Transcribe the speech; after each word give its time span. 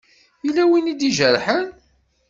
Yella 0.45 0.63
win 0.69 0.91
i 0.91 0.93
d-ijerḥen? 0.99 1.67